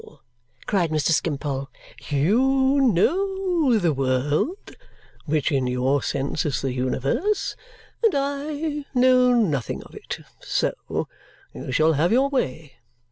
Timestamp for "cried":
0.65-0.89